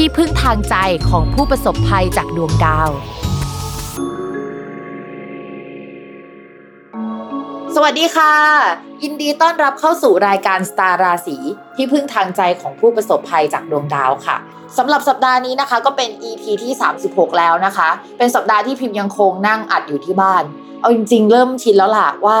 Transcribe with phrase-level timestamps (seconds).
[0.00, 0.76] ที่พึ่งทางใจ
[1.10, 2.90] ของผู้ประสบภัยจากดวงดาว
[7.74, 8.34] สวัสดีค่ะ
[9.02, 11.36] ยินดีต้อนรับเข้าสู่รายการสตาร์ราศี
[11.76, 14.36] ที่พึ่งทางใจของผู้ประสบภัยจากดวงดาวค่ะ
[14.78, 16.72] สำหรับสัปดาห์นี้นะคะ ก็เป็น EP ที่
[17.06, 20.44] 36 แล้วนะคะ เป็นสัปดาห์ที่พิมพ์ยังคงนั่งอัดอยู่ที่บ้าน
[20.80, 22.38] เอาจริงๆ เริ่มชินแล้วล่ะว่า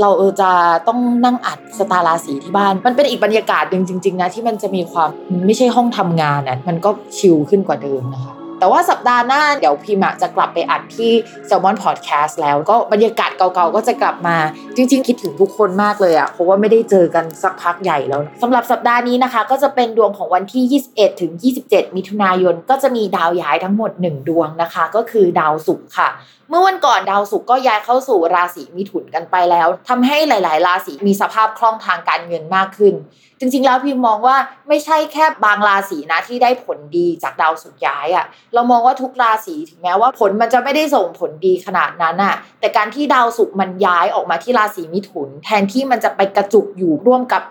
[0.00, 0.50] เราเออจะ
[0.88, 11.12] ต้องนั่งอัดสตาราสีที่บ้าน มันเป็นอีกบรรยากาศหนึ่งจริง ๆ นะที่มันจะมีความมันไม่ใช่ห้องทำงานนะมันก็ชิลขึ้นกว่าเดิมนะคะ แต่ว่าสัปดาห์หน้าเดี๋ยวพิมจะกลับไปอัดที่
[11.48, 14.36] Salmon Podcast แล้วก็บรรยากาศเก่าๆก็จะกลับมา
[14.76, 21.32] จริง ๆ คิดถึงทุกคนมากเลยอะเพราะว่าไม่ได้เจอกันสักพักใหญ่แล้วสำหรับสัปดาห์นี้นะคะ ก็จะเป็นดวงของวันที่ 21 ถึง
[21.64, 26.08] 27 มิถุนายน ก็จะมีดาวย้ายทั้งหมด 1 ดวงนะคะ ก็คือดาวศุกร์ค่ะ
[26.48, 32.94] เมื่อวันก่อนดาวศุกร์ก็ย้ายเข้าสู่ราศีมิถุนกันไปแล้วทำให้หลาย ๆ ราศีมีสภาพคล่องทางการเงินมากขึ้น
[33.40, 34.36] จริงๆ แล้วพิมมองว่า
[34.68, 47.42] ไม่ใช่แค่บางราศีนะที่ได้ผลดีจากดาวศุกย้ายอะ่ะ เรามองว่าทุกราศีถึงแม้ว่าผลมันจะไม่ได้ส่งผลดีขนาดนั้นอะ่ะ แต่การที่ดาวศุกมันย้ายออกมาที่ราศีมิถุน แทนที่มันจะไปกระจุกอยู่ร่วมกับ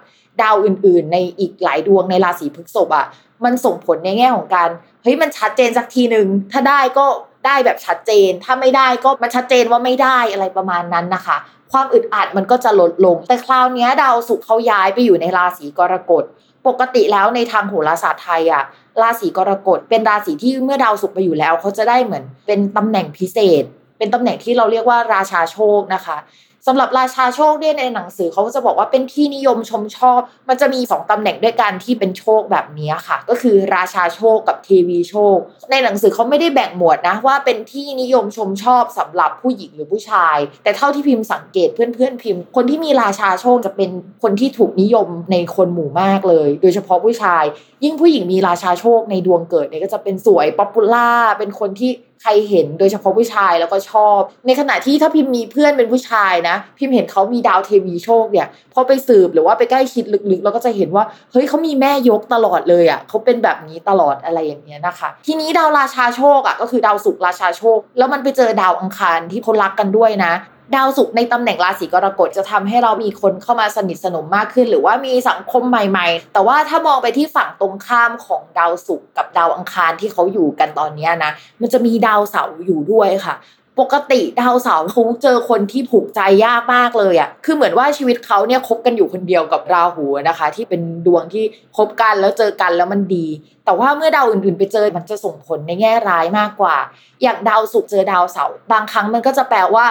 [0.41, 3.05] ดาวอื่น ๆ ในอีกหลายดวงในราศีพฤษภอะ่ะ
[3.43, 4.69] มันส่งผลในแง่ของการ
[5.03, 7.05] เฮ้ยมันชัดเจนสักทีหนึ่งถ้าได้ก็
[7.45, 11.37] ได้แบบชัดเจน ถ้าไม่ได้ก็มันชัดเจนว่าไม่ได้อะไรประมาณนั้นนะคะ
[11.71, 16.23] ความอึดอัดมันก็จะลดลง แต่คราวนี้ดาวศุกร์เขาย้ายไปอยู่ในราศีกรกฎ
[16.67, 18.63] ปกติแล้วในทางโหราศาสตร์ไทยอะ
[19.01, 23.63] ราศีกรกฎเป็นราศีที่เมื่อดาวศุกร์ไปอยู่แล้วเขาจะได้เหมือนเป็นตำแหน่งพิเศษ
[23.97, 26.17] เป็นตำแหน่งที่เราเรียกว่าราชาโชคนะคะ
[26.67, 30.19] สำหรับราชาโชคเนี่ยในหนังสือเขาจะบอกว่าเป็นที่นิยมชมชอบ
[30.49, 35.37] มันจะมีสองตำแหน่งด้วยกันที่เป็นโชคแบบนี้ค่ะ ก็คือราชาโชคกับเทวีโชค
[35.71, 43.89] ในหนังสือเขาไม่ได้แบ่งหมวดนะว่าเป็นที่นิยมชมชอบสำหรับผู้หญิงหรือผู้ชาย แต่เท่าที่พิมพ์สังเกตเพื่อนๆพิมพ์ คนที่มีราชาโชคจะเป็น
[44.23, 47.43] คนที่ถูกนิยมในคนหมู่มากเลย โดยเฉพาะผู้ชาย
[47.83, 51.09] ยิ่งผู้หญิงมีราชาโชคในดวงเกิดเนี่ยก็จะเป็นสวย popular
[51.39, 51.91] เป็นคนที่
[52.21, 70.33] ใครเห็นโดยเฉพาะผู้ชายแล้วก็ชอบ ในขณะที่ถ้าพิมพ์มีเพื่อนเป็นผู้ชายนะ พิมพ์เห็นเขามีดาวเทวีโชคเนี่ยพอไปสืบหรือว่าไปใกล้ชิดลึกๆเราก็จะเห็นว่าเฮ้ยเขามีแม่ยกตลอดเลยอะ่ะเขาเป็นแบบนี้ตลอดอะไรอย่างเงี้ยนะคะ ทีนี้ดาวราชาโชคอะ่ะก็คือดาวศุกร์ราชาโชค แล้วมันไปเจอดาวอังคารที่เขารักกันด้วยนะ
[70.75, 83.35] ดาวศุกร์ในตำแหน่งราศีกรกฎจะทำให้เรามีคนเข้ามาสนิทสนมมากขึ้น หรือว่ามีสังคมใหม่ ๆ แต่ว่าถ้ามองไปที่ฝั่งตรงข้ามของดาวศุกร์กับดาวอังคารที่เขาอยู่กันตอนนี้นะ มันจะมีดาวเสาร์อยู่ด้วยค่ะ
[83.79, 91.43] ปกติดาวเสาร์เขาเจอคนที่ผูกใจยากมากเลยอะ่ะ คือเหมือนว่าชีวิตเขาเนี่ยคบกันอยู่คนเดียวกับราหูนะคะ ที่เป็นดวงที่
[91.77, 93.27] คบกันแล้วเจอกันแล้วมันดี
[93.65, 96.75] แต่ว่าเมื่อดาวอื่นๆ ไปเจอมันจะส่งผลในแง่ร้ายมากกว่า
[97.21, 99.85] อย่างดาวศุกร์เจอดาวเสาร์บางครั้งมันก็จะแปลว่า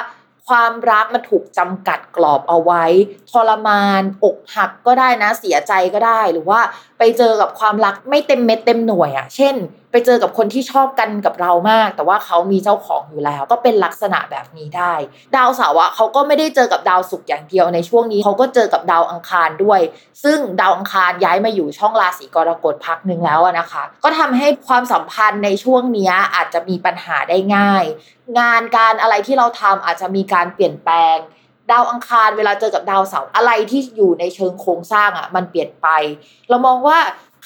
[0.49, 2.85] ความรักมันถูกจำกัดกรอบเอาไว้
[3.31, 6.61] ทรมาน อกหักก็ได้นะ เสียใจก็ได้ หรือว่า
[6.99, 9.55] ไปเจอกับความรักไม่เต็มเม็ดเต็มหน่วยอะ่ะ เช่น
[9.91, 14.95] ไปเจอกับคนที่ชอบกันกับเรามาก แต่ว่าเขามีเจ้าของอยู่แล้ว ก็เป็นลักษณะแบบนี้ได้
[15.37, 19.81] ดาวเสาร์อะเขาก็ไม่ได้เจอกับดาวศุกร์อย่างเดียวในช่วงนี้เขาก็เจอกับดาวอังคารด้วย
[20.25, 27.85] ซึ่งดาวอังคารย้ายมาอยู่ช่องราศีกรกฎพักหนึ่งแล้วนะคะ ก็ทำให้ความสัมพันธ์ในช่วงนี้อาจจะมีปัญหาได้ง่าย
[28.39, 31.17] งานการอะไรที่เราทำอาจจะมีการเปลี่ยนแปลง
[31.71, 35.87] ดาวอังคารเวลาเจอกับดาวเสาร์อะไรที่อยู่ในเชิงโครงสร้างอะ มันเปลี่ยนไป
[36.49, 36.99] เรามองว่า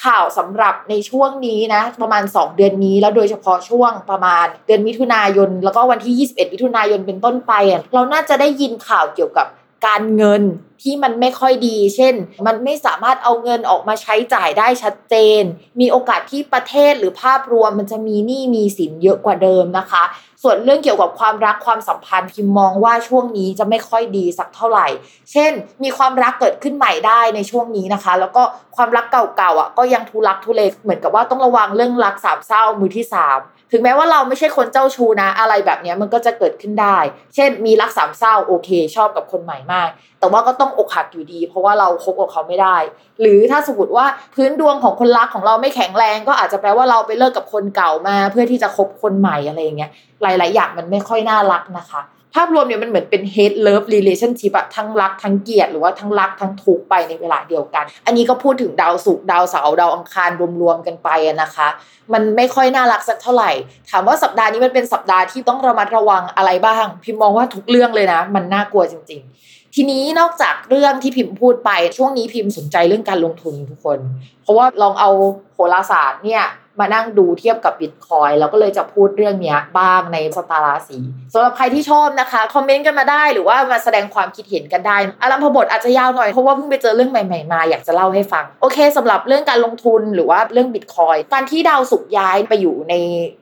[0.04, 7.52] ข่าวสำหรับในช่วงนี้นะ ประมาณ 2 เดือนนี้แล้วโดยเฉพาะช่วงประมาณเดือนมิถุนายน แล้วก็วันที่ 21 มิถุนายนเป็นต้นไป
[7.94, 9.46] เราน่าจะได้ยินข่าวเกี่ยวกับ
[9.86, 10.42] การเงิน
[10.82, 12.14] ที่มันไม่ค่อยดี เช่น
[12.46, 15.42] มันไม่สามารถเอาเงินออกมาใช้จ่ายได้ชัดเจน
[15.80, 20.04] มีโอกาสที่ประเทศหรือภาพรวมมันจะมีหนี้มีสินเยอะกว่าเดิมนะคะ
[20.42, 24.86] ส่วนเรื่องเกี่ยวกับความรักความสัมพันธ์พิมมองว่าช่วงนี้จะไม่ค่อยดีสักเท่าไหร่
[25.32, 25.52] เช่น
[25.82, 28.42] มีความรักเกิดขึ้นใหม่ได้ในช่วงนี้นะคะ แล้วก็
[28.76, 33.38] ความรักเก่าๆอะก็ยังทุลักทุเลเหมือนกับว่าต้องระวังเรื่องรักสามเศร้ามือที่สาม
[33.72, 36.98] ถึงแม้ว่าเราไม่ใช่คนเจ้าชู้นะ อะไรแบบนี้มันก็จะเกิดขึ้นได้
[37.34, 39.88] เช่น มีรักสามเศร้าโอเค ชอบกับคนใหม่มาก
[40.20, 42.76] แต่ว่าก็ต้องอกหักอยู่ดี เพราะว่าเราคบกับเขาไม่ได้
[43.20, 49.90] หรือถ้าสมมติว่าพื้นดวงของคนรักของเราไม่แข็งแรง ก็อาจจะแปลว่าเราไปเลิกกับคนเก่ามา เพื่อที่จะคบคนใหม่อะไรอย่างเงี้ย
[50.22, 52.00] หลาย ๆ อย่างมันไม่ค่อยน่ารักนะคะ
[52.34, 60.30] ภาพรวมเนี่ยมันเหมือนเป็น hate love relationship อะทั้งรักทั้งเกลียดหรือว่าทั้งรักทั้งทุกข์ไปในเวลาเดียวกัน อันนี้ก็พูดถึงดาวศุกร์ดาวเสาร์ดาวอังคาร
[60.62, 61.08] รวมๆกันไป
[61.42, 61.68] นะคะ
[62.12, 63.50] มันไม่ค่อยน่ารักสักเท่าไหร่
[63.90, 73.98] ถามว่าสัปดาห์นี้มันเป็นสัปดาห์ที่ต้องระมัดระวังอะไรบ้าง พิมมองว่าทุกเรื่องเลยนะ มันน่ากลัวจริง ๆทีนี้นอกจากเรื่องที่พิมพ์พูดไปช่วงนี้พิมพ์สนใจเรื่องการลงทุนทุกคน
[74.42, 75.10] เพราะว่าลองเอา
[75.54, 76.44] โหราศาสตร์เนี่ย
[76.80, 80.98] มานั่งดูเทียบกับบิตคอยแล้วก็เลยจะพูดเรื่องนี้บ้างในสตาร์ราศี
[81.32, 92.94] สำหรับใครที่ชอบนะคะ คอมเมนต์กันมาได้หรือว่ามาแสดงความคิดเห็นกันได้อารัมพบทอาจจะยาวหน่อย เพราะว่าเพิ่งไปเจอเรื่องใหม่ๆมาอยากจะเล่าให้ฟัง โอเคสำหรับเรื่องการลงทุนหรือว่าเรื่องบิตคอยการที่ดาวศุกร์ย้ายไปอยู่ใน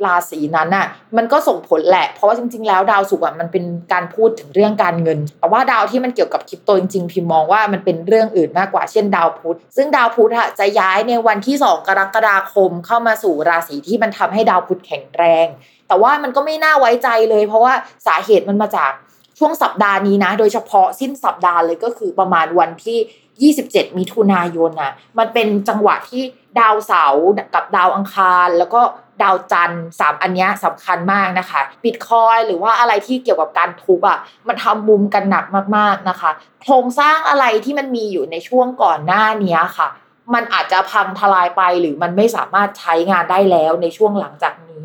[0.05, 0.87] ราศีนั้นน่ะ
[1.17, 15.46] มันก็ส่งผลแหละ เพราะว่าจริง ๆ แล้วดาวศุกร์อะมันเป็นการพูดถึงเรื่องการเงิน แต่ว่าดาวที่มันเกี่ยวกับคริปโตจริงๆพิมมองว่ามันเป็นเรื่องอื่นมากกว่าเช่นดาวพุธซึ่งดาวพุธอะจะย้ายในวันที่ 2 กรกฎาคมเข้ามาสูราศีที่มันทำให้ดาวพุธแข็งแรง
[15.88, 17.72] แต่ว่ามันก็ไม่น่าไว้ใจเลย เพราะว่า
[18.06, 18.92] สาเหตุมันมาจาก
[19.38, 26.22] ช่วงสัปดาห์นี้นะ โดยเฉพาะสิ้นสัปดาห์เลยก็คือประมาณวันที่ 27 มิถุนายนนะมันเป็นจังหวะที่
[26.60, 28.80] ดาวเสาร์กับดาวอังคาร แล้วก็
[29.22, 35.44] ดาวจันทร์สามอันนี้สำคัญมากนะคะบิตคอยหรือว่าอะไรที่เกี่ยวกับการทุบอะมันทำมุมกันหนัก
[35.76, 36.31] มากๆนะคะ
[36.62, 39.88] โครงสร้างอะไรที่มันมีอยู่ในช่วงก่อนหน้านี้ค่ะ
[40.34, 44.82] มันอาจจะพังทลายไปหรือมันไม่สามารถใช้งานได้แล้วในช่วงหลังจากนี้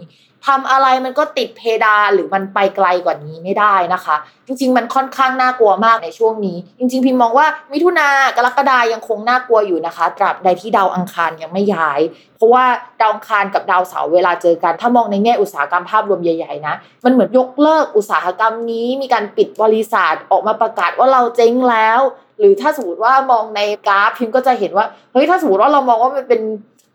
[0.48, 4.16] ทำอะไรมันก็ติดเพดานหรือมันไปไกลกว่านี้ไม่ได้นะคะ
[4.48, 8.08] จริง ๆ มันค่อนข้างน่ากลัวมากในช่วงนี้ จริง ๆ พิมมองว่ามิถุนา
[8.38, 12.00] กรกฎายังคงน่ากลัวอยู่นะคะ ตราบใดที่ดาวอังคารยังไม่ย้าย
[12.36, 12.64] เพราะว่า
[13.02, 22.00] ดาวอังคารกับดาวเสาร์เวลาเจอกันถ้ามองในแง่อุตสาหกรรมภาพรวมใหญ่ๆนะมันเหมือนยกเลิกอุตสาหกรรมนี้ มีการปิดบริษัทออกมาประกาศว่าเราเจ๊งแล้ว
[22.40, 26.42] หรือถ้าสมมติว่ามองในกราฟพิมก็จะเห็นว่าเฮ้ยถ้าสมมติว่าเรามองว่ามันเป็น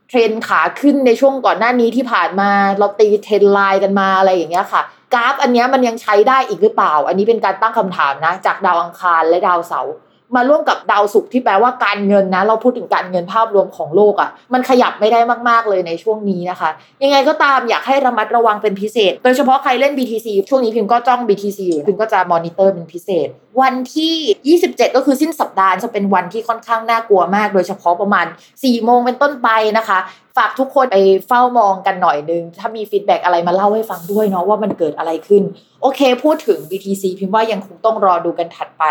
[0.09, 4.83] เทรนด์ขาขึ้นในช่วงก่อนหน้านี้ที่ผ่านมาเราตี trend line กันมาอะไรอย่างเงี้ยค่ะ
[5.15, 9.95] กราฟอันนี้มันยังใช้ได้อีกหรือเปล่า อันนี้เป็นการตั้งคำถามนะ จากดาวอังคารและดาวเสาร์
[10.37, 16.71] มาร่วมกับดาวศุกร์ที่แปลว่าการเงินนะ เราพูดถึงการเงินภาพรวมของโลกอะ่ะ มันขยับไม่ได้มากๆเลยในช่วงนี้นะคะ
[17.03, 23.29] ยังไงก็ตามอยากให้ระมัดระวังเป็นพิเศษ โดยเฉพาะใครเล่น BTC ช่วงนี้พิมก็จ้อง BTC อยู่พิมก็จะมอนิเตอร์เป็นพิเศษ
[23.61, 28.27] วันที่ 27 ก็คือสิ้นสัปดาห์จะเป็นวันที่ค่อนข้างน่ากลัวมาก โดยเฉพาะประมาณ
[28.57, 29.49] 4โมงเป็นต้นไป
[29.79, 29.99] นะคะ
[30.39, 30.99] ฝากทุกคนไป
[31.29, 35.43] เฝ้ามองกันหน่อยนึง ถ้ามี feedback อะไรมาเล่าให้ฟังด้วยเนาะว่ามันเกิดอะไรขึ้น
[35.83, 38.85] โอเค พูดถึง BTC พิมพ์ว่ายังคงต้องรอดูกันถัดไป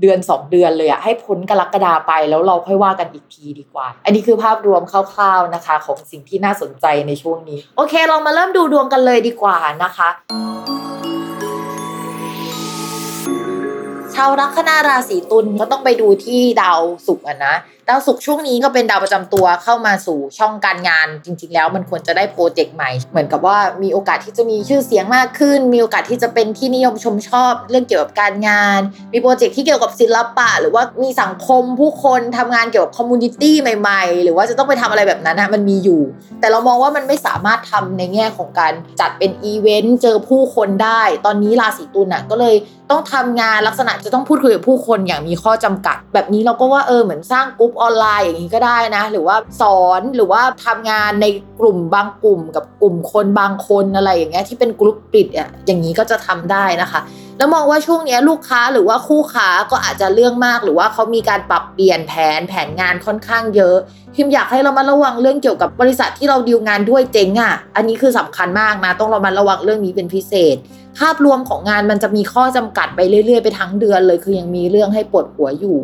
[0.00, 10.08] เดือน 2 เดือนเลยอะให้พ้นกรกฎาไปแล้วเราค่อยว่ากันอีกทีดีกว่า อันนี้คือภาพรวมคร่าวๆนะคะ ของสิ่งที่น่าสนใจในช่วงนี้ โอเคเรามาเริ่มดูดวงกันเลยดีกว่านะคะ
[14.14, 17.54] ชาวลัคนาราศีตุลก็ต้องไปดูที่ดาวศุกร์อะนะ
[17.88, 28.80] ดาวศุกร์ช่วงนี้ก็เป็นดาวประจำตัวเข้ามาสู่ช่องการงาน จริง ๆ แล้วมันควรจะได้โปรเจกต์ใหม่ เหมือนกับว่ามีโอกาสที่จะมีชื่อเสียงมากขึ้น มีโอกาสที่จะเป็นที่นิยมชมชอบเรื่องเกี่ยวกับการงาน
[29.12, 36.00] มีโปรเจกต์ที่เกี่ยวกับศิลปะ หรือว่ามีสังคมผู้คนทำงานเกี่ยวกับ community ใหม่ๆ หรือว่าจะต้องไปทำอะไรแบบนั้นนะมันมีอยู่
[36.40, 42.56] แต่เรามองว่ามันไม่สามารถทำในแง่ของการจัดเป็นอีเวนต์เจอผู้คนได้ ตอนนี้ราศีตุลน่ะก็เลย
[42.90, 51.26] ต้องทำงานลักษณะจะต้องพูดคุยกับผู้คนอย่างมีข้อจำกัด แบบนี้เราก็ว่าเออเหมือนสร้างกลุ่มออนไลน์อย่างนี้ก็ได้นะ หรือว่าสอนหรือว่าทำงานใน
[51.60, 57.00] กลุ่มบางกลุ่ม กับกลุ่มคนบางคนอะไรอย่างเงี้ยที่เป็นกลุ่มปิดอะอย่างนี้ก็จะทำได้นะคะ
[57.38, 63.76] แล้วมองว่าช่วงนี้ลูกค้าหรือว่าคู่ค้าก็อาจจะเรื่องมาก หรือว่าเขามีการปรับเปลี่ยนแผนแผนงานค่อนข้างเยอะ
[64.14, 70.56] พิมอยากให้เรามาระวังเรื่องเกี่ยวกับบริษัทที่เราดีลงานด้วยเจ๊งอะ อันนี้คือสำคัญมากนะ ต้องเรามาระวังเรื่องนี้เป็นพิเศษ
[70.98, 75.78] ภาพรวมของงานมันจะมีข้อจำกัดไปเรื่อยๆไปทั้งเดือนเลย คือยังมีเรื่องให้ปวดหัวอยู่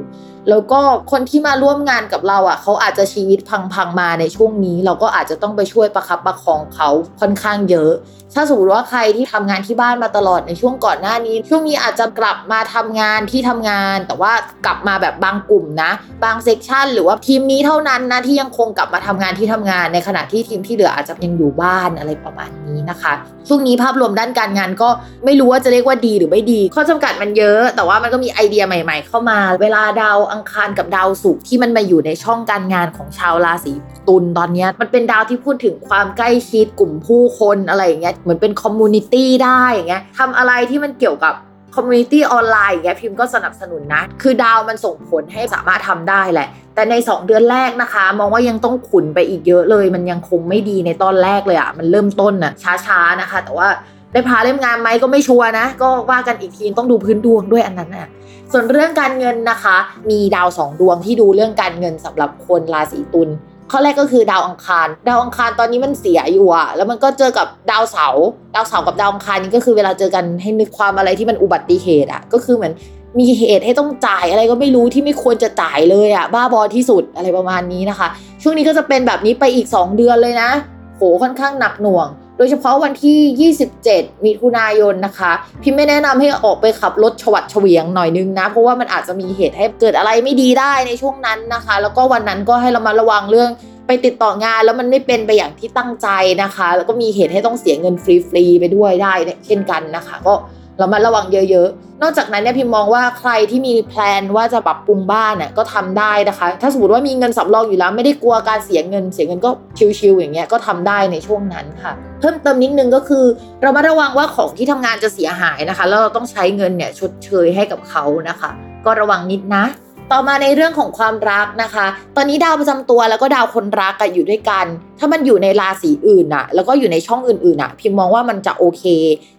[0.49, 0.81] แล้วก็
[1.11, 3.39] คนที่มาร่วมงานกับเราอะเขาอาจจะชีวิต
[3.75, 6.89] พังๆมาในช่วงนี้ เราก็อาจจะต้องไปช่วยประคับประคองเขา
[7.21, 7.93] ค่อนข้างเยอะ
[8.35, 14.33] ถ้าสมมติว่าใครที่ทำงานที่บ้านมาตลอดในช่วงก่อนหน้านี้ ช่วงนี้อาจจะกลับมาทำงานที่ทำงาน แต่ว่า
[14.67, 15.91] กลับมาแบบบางกลุ่มนะ
[16.25, 23.13] บางเซกชันหรือว่าทีมนี้เท่านั้นนะที่ยังคงกลับมาทำงานที่ทำงาน ในขณะที่ทีมที่เหลืออาจจะยังอยู่บ้านอะไรประมาณนี้นะคะ
[23.49, 24.89] ช่วงนี้ภาพรวมด้านการงานก็
[25.25, 33.73] ไม่รู้ว่าจะเรียกว่าดีหรือไม่ดี ข้อจำกัดมันเยอะ แต่ว่ามันก็มีไอเดียใหม่ ๆ เข้ามา เวลาดาวอังคารกับดาวศุกร์ที่มันมาอยู่ในช่องการงานของชาวราศี
[34.09, 41.35] ตุลตอนนี้มันเป็นดาวที่พูดถึงความใกล้ชิดกลุ่มผู้คนอะไรอย่างเงี้ยเหมือนเป็น community ได้อย่างเงี้ยทำอะไรที่มันเกี่ยวกับ
[41.75, 52.53] community ออนไลน์อย่างเงี้ยพิมพ์ก็สนับสนุนนะ คือดาวมันส่งผลให้สามารถทำได้แหละ แต่ใน 2 เดือนแรกนะคะ มองว่ายังต้องขุนไปอีกเยอะเลย มันยังคงไม่ดีในตอนแรกเลยอะ่ะมันเริ่มต้นน่ะ
[52.87, 53.69] ช้าๆนะคะ แต่ว่า
[54.13, 58.09] ได้พาเล่มงานไหมก็ไม่ชัวร์นะ ก็ว่ากันอีกทีต้องดูพื้นดวงด้วยอันนั้นน่ะ
[58.53, 59.77] ส่วนเรื่องการเงินนะคะ
[60.11, 63.29] มีดาวสองดวงที่ดูเรื่องการเงินสำหรับคนราศีตุล
[63.71, 72.73] ข้อแรกก็คือดาวอังคาร ดาวอังคารตอนนี้มันเสียอยู่อะแล้วมันก็เจอกับดาวเสาร์ดาวเสาร์กับดาวอังคารนี่ก็คือเวลาเจอกันให้นึกความอะไรที่มันอุบัติเหตุอะก็คือเหมือน
[73.21, 78.09] มีเหตุให้ต้องจ่ายอะไรก็ไม่รู้ที่ไม่ควรจะจ่ายเลยอะบ้าบอที่สุดอะไรประมาณนี้นะคะ
[78.43, 80.51] ช่วงนี้ก็จะเป็นแบบนี้ไปอีก 2 เดือนเลยนะ
[80.97, 82.07] โหค่อนข้างหนักหน่วง
[82.41, 83.51] ดยเฉพาะวันที่
[83.83, 85.33] 27 มิถุนายนนะคะ
[85.63, 93.51] พี่ไม่แนะนำให้ออกไปขับรถฉวัดเฉวียงหน่อยนึงนะ เพราะว่ามันอาจจะมีเหตุให้เกิดอะไรไม่ดีได้ในช่วงนั้นนะคะ แล้วก็วันนั้นก็ให้เรามาระวังเรื่อง
[93.87, 96.09] ไปติดต่องานแล้วมันไม่เป็นไปอย่างที่ตั้งใจ
[96.43, 98.07] นะคะ แล้วก็มีเหตุให้ต้องเสียเงินฟ
[98.37, 99.15] รีๆไปด้วยได้
[99.47, 100.35] เช่นกันนะคะ ก็
[100.81, 109.51] เรามาระวังเยอะๆ นอกจากนั้นเนี่ยพิมมองว่าใครที่มีแพลนว่าจะปรับปรุงบ้านเนี่ยก็ทำได้นะคะ ถ้าสมมติว่ามีเงินสำรองอยู่แล้วไม่ได้กลัวการเสียเงิน เสียเงินก็
[109.99, 113.25] ชิวๆอย่างเงี้ยก็ทำได้ในช่วงนั้นค่ะ เพิ่มเติมนิดนึงก็คือ
[113.63, 118.51] เรามาระวังว่าของที่ทำงานจะเสียหายนะคะ แล้วเราต้องใช้เงินเนี่ยชดเชยให้กับเขานะคะ
[118.87, 119.65] ก็ระวังนิดนะ
[120.15, 121.87] ต่อมาในเรื่องของความรักนะคะ
[122.17, 124.67] ตอนนี้ดาวประจำตัวแล้วก็ดาวคนรักกันอยู่ด้วยกัน
[124.99, 128.85] ถ้ามันอยู่ในราศีอื่นอะแล้วก็อยู่ในช่องอื่นๆอะพิมมองว่ามันจะโอเค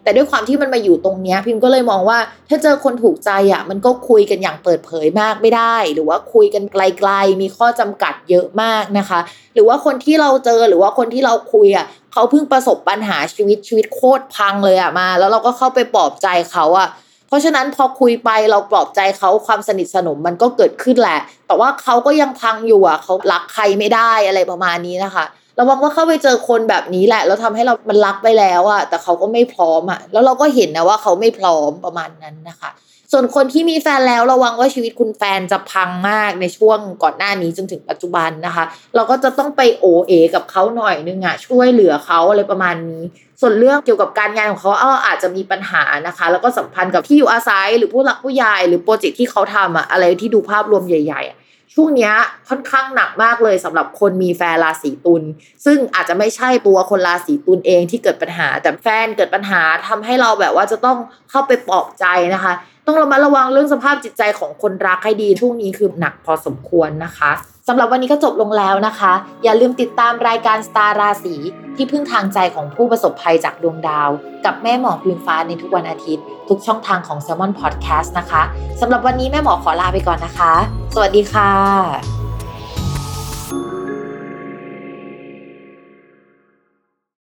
[0.04, 2.18] แต่ด้วยความที่มันมาอยู่ตรงนี้พิมก็เลยมองว่า
[2.50, 9.20] ถ้าเจอคนถูกใจอะมันก็คุยกันอย่างเปิดเผยมากไม่ได้ หรือว่าคุยกันไกล ๆ มีข้อจำกัดเยอะมากนะคะ
[9.54, 16.90] หรือว่าคนที่เราเจอหรือว่าคนที่เราคุยอะเขาเพิ่งประสบปัญหาชีวิตชีวิตโคตรพังเลยอะมา แล้วเราก็เข้าไปปลอบใจเขาอะ
[17.32, 25.26] เพราะฉะนั้นพอคุยไปเราปลอบใจเขาความสนิทสนมมันก็เกิดขึ้นแหละ แต่ว่าเขาก็ยังพังอยู่อะเขารักใครไม่ได้อะไรประมาณนี้นะคะ
[25.60, 32.70] ระวังว่าเข้าไปเจอคนแบบนี้แหละ แล้วทาให้เรามันรักไปแล้วอะแต่เขาก็ไม่พร้อมอะแล้วเราก็เห็นนะว่าเขาไม่พร้อมประมาณนั้นนะคะ
[33.12, 38.63] ส่วนคนที่มีแฟนแล้วระวังว่าชีวิตคุณแฟนจะพังมากในช่วงก่อนหน้านี้จนถึงปัจจุบันนะคะ
[38.96, 43.03] เราก็จะต้องไปโอเอกับเขาหน่อยนึงอะช่วยเหลือเขาอะไรประมาณนี้
[43.41, 51.41] ส่วนเรื่องเกี่ยวกับการงานของเขาเอออาจจะมีปัญหานะคะ แล้วก็สัมพันธ์กับที่อยู่อาศัยหรือผู้หลักผู้ใหญ่หรือโปรเจกต์ที่เขาทำอะอะไรที่ดูภาพรวมใหญ่ๆ
[51.74, 52.12] ช่วงนี้
[52.50, 55.24] ค่อนข้างหนักมากเลยสำหรับคนมีแฟนราศีตุล
[55.66, 60.98] ซึ่งอาจจะไม่ใช่ตัวคนราศีตุลเองที่เกิดปัญหา แต่แฟนเกิดปัญหาทำให้เราแบบว่าจะต้อง
[61.30, 62.54] เข้าไปปลอบใจนะคะ
[62.88, 69.13] ต้องระมัดระวังเรื่องสภาพจิตใจของคนรักให้ดีช่วงนี้คือหนักพอสมควรนะคะำหรับวันนี้ก็จบลงแล้วนะคะ
[69.44, 71.36] อย่าลืมติดตามรายการสตาร์ราศี
[71.75, 74.10] ที่พึ่งทางใจของผู้ประสบภัยจากดวงดาว
[74.46, 78.42] กับแม่หมอพิมฟ้าในทุกวันอาทิตย์ ทุกช่องทางของ s ซ l m o n Podcast นะคะ
[78.82, 80.54] สำหรับวันนี้แม่หมอขอลาไปก่อนนะคะ
[80.96, 82.21] สวัสดีค่ะ